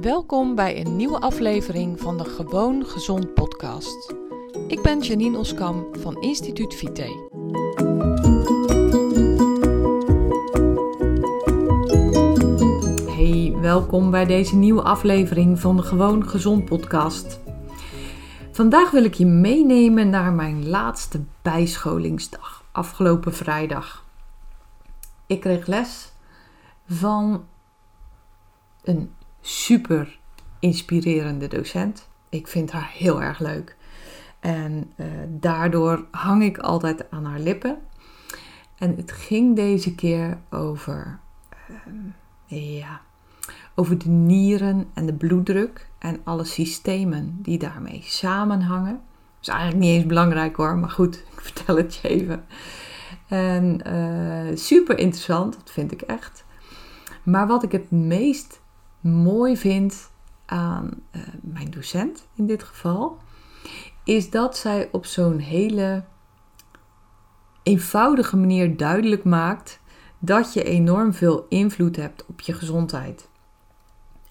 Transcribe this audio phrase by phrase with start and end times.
[0.00, 4.14] Welkom bij een nieuwe aflevering van de Gewoon Gezond podcast.
[4.68, 7.28] Ik ben Janine Oskam van Instituut Vite.
[13.06, 17.40] Hey, welkom bij deze nieuwe aflevering van de Gewoon Gezond podcast.
[18.50, 24.04] Vandaag wil ik je meenemen naar mijn laatste bijscholingsdag, afgelopen vrijdag.
[25.26, 26.12] Ik kreeg les
[26.86, 27.44] van
[28.82, 29.14] een
[29.46, 30.18] super
[30.58, 32.08] inspirerende docent.
[32.28, 33.76] Ik vind haar heel erg leuk.
[34.40, 37.78] En uh, daardoor hang ik altijd aan haar lippen.
[38.78, 41.18] En het ging deze keer over,
[42.48, 43.00] uh, ja,
[43.74, 49.00] over de nieren en de bloeddruk en alle systemen die daarmee samenhangen.
[49.40, 52.44] Is eigenlijk niet eens belangrijk hoor, maar goed, ik vertel het je even.
[53.28, 56.44] En uh, super interessant, dat vind ik echt.
[57.22, 58.60] Maar wat ik het meest
[59.06, 60.10] mooi vind
[60.46, 63.18] aan uh, mijn docent in dit geval,
[64.04, 66.04] is dat zij op zo'n hele
[67.62, 69.80] eenvoudige manier duidelijk maakt
[70.18, 73.28] dat je enorm veel invloed hebt op je gezondheid.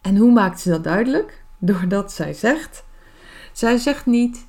[0.00, 1.44] En hoe maakt ze dat duidelijk?
[1.58, 2.84] Doordat zij zegt:
[3.52, 4.46] zij zegt niet,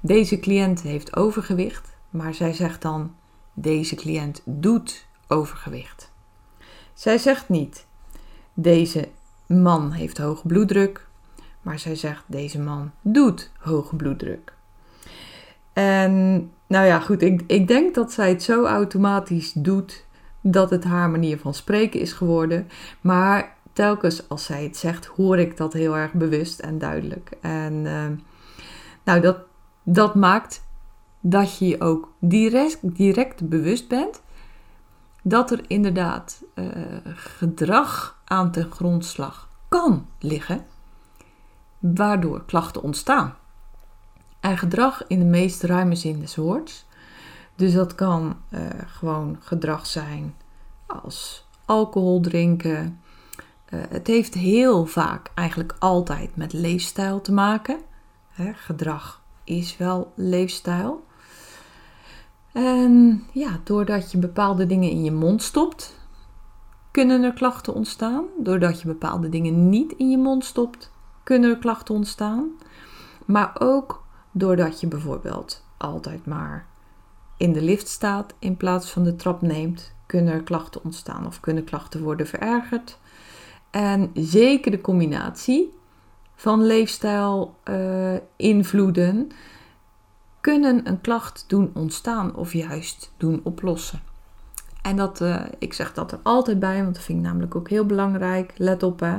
[0.00, 3.14] deze cliënt heeft overgewicht, maar zij zegt dan,
[3.54, 6.12] deze cliënt doet overgewicht.
[6.94, 7.86] Zij zegt niet,
[8.54, 9.08] deze
[9.46, 11.06] man heeft hoge bloeddruk,
[11.62, 14.52] maar zij zegt deze man doet hoge bloeddruk.
[15.72, 20.04] En nou ja, goed, ik, ik denk dat zij het zo automatisch doet
[20.40, 22.68] dat het haar manier van spreken is geworden.
[23.00, 27.30] Maar telkens als zij het zegt, hoor ik dat heel erg bewust en duidelijk.
[27.40, 28.04] En uh,
[29.04, 29.38] nou, dat,
[29.82, 30.62] dat maakt
[31.20, 34.22] dat je je ook direct, direct bewust bent
[35.28, 36.68] dat er inderdaad uh,
[37.14, 40.66] gedrag aan ten grondslag kan liggen,
[41.78, 43.34] waardoor klachten ontstaan.
[44.40, 46.86] En gedrag in de meest ruime zin des woords.
[47.54, 50.34] Dus dat kan uh, gewoon gedrag zijn
[50.86, 53.00] als alcohol drinken.
[53.70, 57.80] Uh, het heeft heel vaak, eigenlijk altijd, met leefstijl te maken.
[58.28, 61.05] Hè, gedrag is wel leefstijl.
[62.56, 65.94] En ja, doordat je bepaalde dingen in je mond stopt,
[66.90, 68.24] kunnen er klachten ontstaan.
[68.38, 70.90] Doordat je bepaalde dingen niet in je mond stopt,
[71.22, 72.50] kunnen er klachten ontstaan.
[73.24, 76.66] Maar ook doordat je bijvoorbeeld altijd maar
[77.36, 81.40] in de lift staat in plaats van de trap neemt, kunnen er klachten ontstaan of
[81.40, 82.98] kunnen klachten worden verergerd.
[83.70, 85.72] En zeker de combinatie
[86.34, 89.30] van leefstijl uh, invloeden
[90.52, 94.00] kunnen een klacht doen ontstaan of juist doen oplossen.
[94.82, 97.68] En dat, uh, ik zeg dat er altijd bij, want dat vind ik namelijk ook
[97.68, 98.52] heel belangrijk.
[98.56, 99.18] Let op, hè.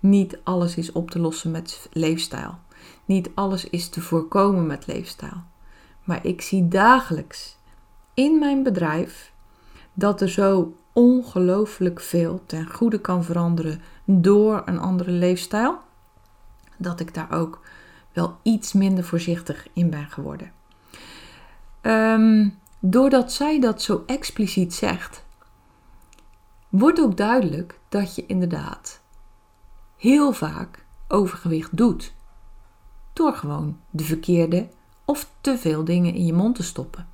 [0.00, 2.58] niet alles is op te lossen met leefstijl.
[3.04, 5.42] Niet alles is te voorkomen met leefstijl.
[6.04, 7.56] Maar ik zie dagelijks
[8.14, 9.32] in mijn bedrijf
[9.92, 15.78] dat er zo ongelooflijk veel ten goede kan veranderen door een andere leefstijl.
[16.76, 17.60] Dat ik daar ook
[18.14, 20.52] wel iets minder voorzichtig in ben geworden.
[21.82, 25.24] Um, doordat zij dat zo expliciet zegt,
[26.68, 29.00] wordt ook duidelijk dat je inderdaad
[29.96, 32.14] heel vaak overgewicht doet.
[33.12, 34.68] Door gewoon de verkeerde
[35.04, 37.06] of te veel dingen in je mond te stoppen.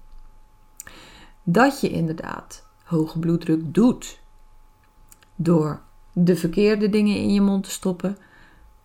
[1.43, 4.21] Dat je inderdaad hoge bloeddruk doet
[5.37, 5.81] door
[6.12, 8.17] de verkeerde dingen in je mond te stoppen,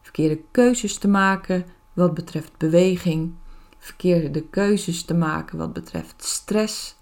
[0.02, 1.66] verkeerde keuzes te maken
[1.96, 3.34] wat betreft beweging,
[3.78, 6.96] verkeerde keuzes te maken wat betreft stress.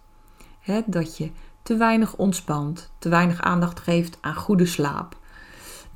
[0.86, 1.32] dat je
[1.62, 5.18] te weinig ontspant, te weinig aandacht geeft aan goede slaap.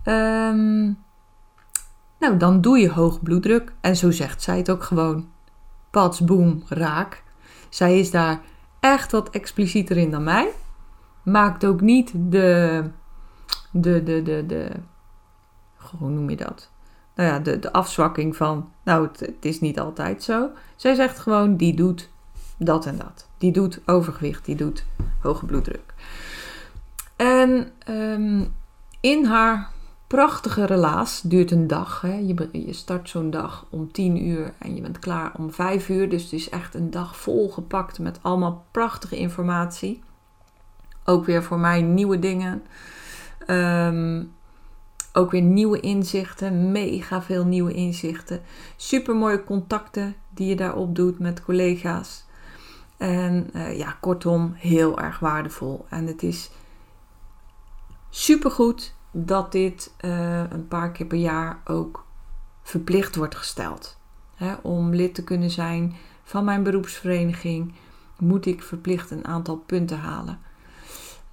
[0.04, 0.98] Um,
[2.20, 3.74] nou, dan doe je hoog bloeddruk.
[3.82, 5.30] En zo zegt zij het ook gewoon.
[5.92, 7.24] Pats, boem, raak.
[7.70, 8.42] Zij is daar
[8.80, 10.50] echt wat explicieter in dan mij.
[11.24, 12.84] Maakt ook niet de.
[13.72, 14.72] de, de, de, de
[16.00, 16.72] hoe noem je dat?
[17.18, 20.50] Nou ja, de, de afzwakking van, nou, het, is niet altijd zo.
[20.76, 22.10] Zij zegt gewoon, die doet
[22.58, 23.28] dat en dat.
[23.38, 24.86] Die doet overgewicht, die doet
[25.22, 25.94] hoge bloeddruk.
[27.16, 28.54] En um,
[29.00, 29.70] in haar
[30.08, 32.02] prachtige relaas duurt een dag.
[32.02, 32.14] Hè.
[32.14, 36.10] Je, je start zo'n dag om 10 uur en je bent klaar om 5 uur.
[36.10, 40.04] Dus het is echt een dag volgepakt met allemaal prachtige informatie.
[41.04, 42.64] Ook weer voor mij nieuwe dingen.
[43.48, 44.36] Um,
[45.14, 48.42] ook weer nieuwe inzichten, mega veel nieuwe inzichten.
[48.76, 52.26] Super mooie contacten die je daarop doet met collega's.
[52.98, 55.86] En uh, ja, kortom, heel erg waardevol.
[55.90, 56.52] En het is
[58.10, 62.06] super goed dat dit eh, een paar keer per jaar ook
[62.64, 63.98] verplicht wordt gesteld.
[64.62, 67.74] om lid te kunnen zijn van mijn beroepsvereniging
[68.20, 70.40] moet ik verplicht een aantal punten halen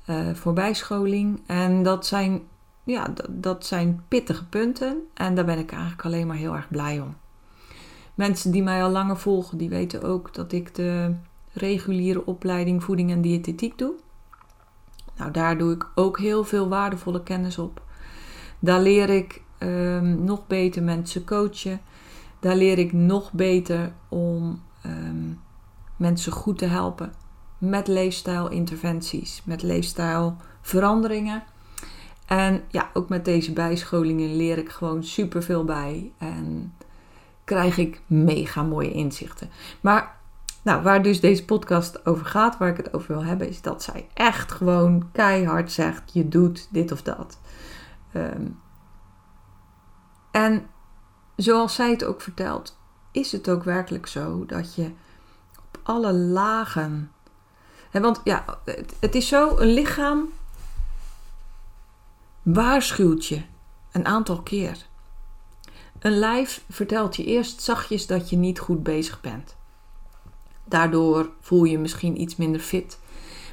[0.07, 1.43] uh, voor bijscholing.
[1.47, 2.43] En dat zijn,
[2.85, 7.01] ja, dat, zijn pittige punten en daar ben ik eigenlijk alleen maar heel erg blij
[7.01, 7.17] om.
[8.15, 11.15] Mensen die mij al langer volgen, die weten ook dat ik de
[11.53, 13.95] reguliere opleiding voeding en diëtetiek doe.
[15.17, 17.83] Nou, daar doe ik ook heel veel waardevolle kennis op.
[18.59, 21.81] Daar leer ik um, nog beter mensen coachen.
[22.41, 25.41] Daar leer ik nog beter om um,
[25.97, 27.13] mensen goed te helpen
[27.59, 31.43] met leefstijlinterventies, met leefstijlveranderingen.
[32.27, 36.75] En ja, ook met deze bijscholingen leer ik gewoon superveel bij en
[37.45, 39.51] krijg ik mega mooie inzichten.
[39.81, 40.17] Maar
[40.63, 43.83] nou, waar dus deze podcast over gaat, waar ik het over wil hebben, is dat
[43.83, 47.39] zij echt gewoon keihard zegt: je doet dit of dat.
[48.15, 48.61] Um,
[50.31, 50.67] en
[51.37, 52.79] zoals zij het ook vertelt,
[53.13, 54.91] is het ook werkelijk zo dat je
[55.59, 57.13] op alle lagen.
[57.91, 58.45] Hè, want ja,
[59.01, 60.29] het is zo: een lichaam
[62.45, 63.43] waarschuwt je
[63.93, 64.87] een aantal keer.
[65.99, 69.57] Een lijf vertelt je eerst zachtjes dat je niet goed bezig bent.
[70.65, 72.99] Daardoor voel je misschien iets minder fit.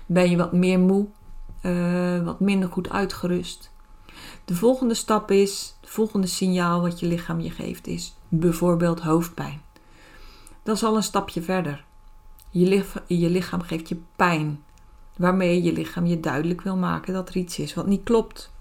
[0.05, 1.07] Ben je wat meer moe,
[1.61, 3.71] uh, wat minder goed uitgerust.
[4.45, 9.61] De volgende stap is, het volgende signaal wat je lichaam je geeft, is bijvoorbeeld hoofdpijn.
[10.63, 11.85] Dat is al een stapje verder.
[12.49, 14.63] Je, je lichaam geeft je pijn,
[15.17, 18.51] waarmee je lichaam je duidelijk wil maken dat er iets is wat niet klopt.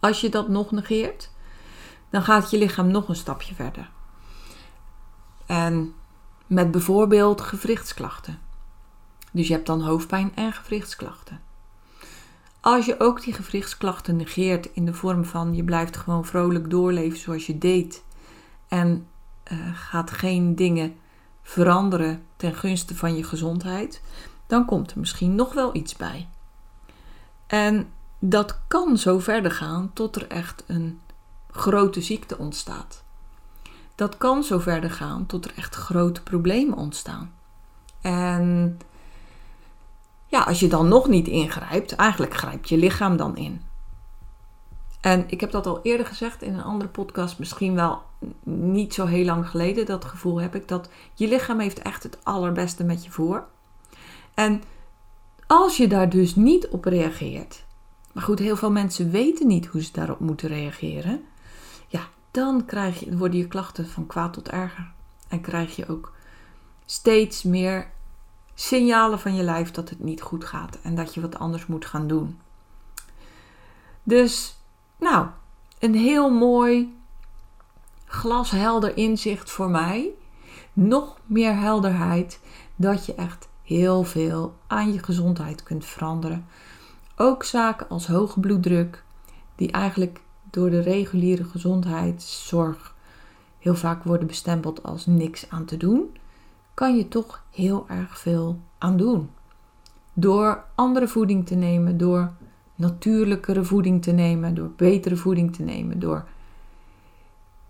[0.00, 1.30] Als je dat nog negeert,
[2.10, 3.90] dan gaat je lichaam nog een stapje verder.
[5.46, 5.94] En
[6.46, 8.38] met bijvoorbeeld gewrichtsklachten.
[9.32, 11.40] Dus je hebt dan hoofdpijn en gewrichtsklachten.
[12.60, 17.18] Als je ook die gewrichtsklachten negeert in de vorm van je blijft gewoon vrolijk doorleven
[17.18, 18.04] zoals je deed
[18.68, 19.06] en
[19.52, 20.96] uh, gaat geen dingen
[21.42, 24.02] veranderen ten gunste van je gezondheid,
[24.46, 26.28] dan komt er misschien nog wel iets bij.
[27.46, 27.88] En
[28.20, 31.00] dat kan zo verder gaan tot er echt een
[31.50, 33.02] grote ziekte ontstaat.
[33.94, 37.32] Dat kan zo verder gaan tot er echt grote problemen ontstaan.
[38.00, 38.78] En
[40.26, 43.62] ja, als je dan nog niet ingrijpt, eigenlijk grijpt je lichaam dan in.
[45.00, 48.02] En ik heb dat al eerder gezegd in een andere podcast, misschien wel
[48.44, 49.86] niet zo heel lang geleden.
[49.86, 53.46] Dat gevoel heb ik dat je lichaam heeft echt het allerbeste met je voor.
[54.34, 54.62] En
[55.46, 57.64] als je daar dus niet op reageert,
[58.12, 61.24] maar goed, heel veel mensen weten niet hoe ze daarop moeten reageren.
[61.86, 64.90] Ja, dan krijg je, worden je klachten van kwaad tot erger.
[65.28, 66.12] En krijg je ook
[66.86, 67.90] steeds meer
[68.54, 71.86] signalen van je lijf dat het niet goed gaat en dat je wat anders moet
[71.86, 72.38] gaan doen.
[74.02, 74.56] Dus,
[74.98, 75.26] nou,
[75.78, 76.96] een heel mooi
[78.04, 80.10] glashelder inzicht voor mij.
[80.72, 82.40] Nog meer helderheid
[82.76, 86.46] dat je echt heel veel aan je gezondheid kunt veranderen.
[87.22, 89.04] Ook zaken als hoge bloeddruk,
[89.56, 90.20] die eigenlijk
[90.50, 92.94] door de reguliere gezondheidszorg
[93.58, 96.16] heel vaak worden bestempeld als niks aan te doen
[96.74, 99.30] kan je toch heel erg veel aan doen.
[100.12, 102.32] Door andere voeding te nemen, door
[102.74, 106.24] natuurlijkere voeding te nemen, door betere voeding te nemen, door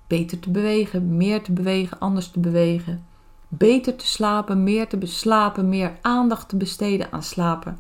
[0.07, 3.07] beter te bewegen, meer te bewegen, anders te bewegen,
[3.49, 7.79] beter te slapen, meer te slapen, meer aandacht te besteden aan slapen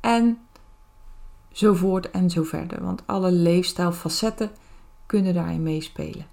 [0.00, 0.38] en
[1.58, 2.82] zo voort en zo verder.
[2.82, 4.50] Want alle leefstijlfacetten
[5.06, 6.26] kunnen daarin meespelen.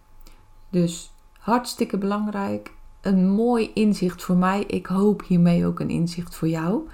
[0.69, 4.63] Dus hartstikke belangrijk een mooi inzicht voor mij.
[4.63, 6.87] Ik hoop hiermee ook een inzicht voor jou.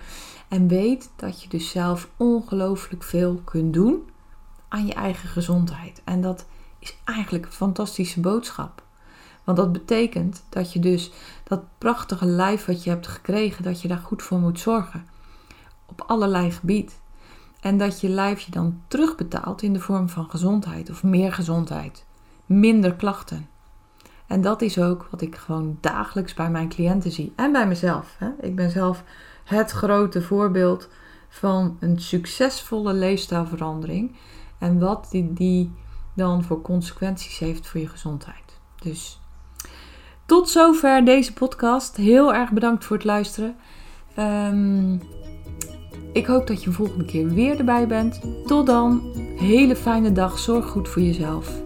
[0.47, 4.03] En weet dat je dus zelf ongelooflijk veel kunt doen
[4.67, 6.01] aan je eigen gezondheid.
[6.03, 6.45] En dat
[6.79, 8.83] is eigenlijk een fantastische boodschap.
[9.43, 11.11] Want dat betekent dat je dus
[11.43, 15.05] dat prachtige lijf wat je hebt gekregen, dat je daar goed voor moet zorgen.
[15.85, 16.99] Op allerlei gebied.
[17.61, 22.05] En dat je lijf je dan terugbetaalt in de vorm van gezondheid of meer gezondheid.
[22.45, 23.47] Minder klachten.
[24.27, 27.33] En dat is ook wat ik gewoon dagelijks bij mijn cliënten zie.
[27.35, 28.15] En bij mezelf.
[28.17, 28.29] Hè.
[28.39, 29.03] Ik ben zelf
[29.43, 30.89] het grote voorbeeld
[31.29, 34.15] van een succesvolle leefstijlverandering.
[34.57, 35.71] En wat die, die
[36.13, 38.59] dan voor consequenties heeft voor je gezondheid.
[38.81, 39.19] Dus
[40.25, 41.95] tot zover deze podcast.
[41.95, 43.55] Heel erg bedankt voor het luisteren.
[44.17, 45.01] Um,
[46.13, 48.19] ik hoop dat je de volgende keer weer erbij bent.
[48.45, 49.01] Tot dan.
[49.35, 50.39] Hele fijne dag.
[50.39, 51.61] Zorg goed voor jezelf.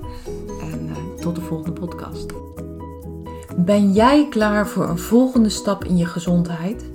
[0.61, 2.33] En uh, tot de volgende podcast.
[3.57, 6.85] Ben jij klaar voor een volgende stap in je gezondheid?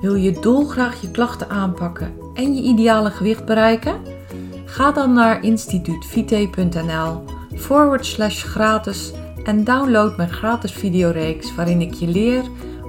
[0.00, 4.00] Wil je dolgraag je klachten aanpakken en je ideale gewicht bereiken?
[4.64, 7.24] Ga dan naar instituutvite.nl
[7.54, 9.12] forward slash gratis
[9.44, 12.42] en download mijn gratis videoreeks waarin ik je leer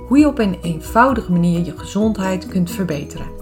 [0.08, 3.35] hoe je op een eenvoudige manier je gezondheid kunt verbeteren.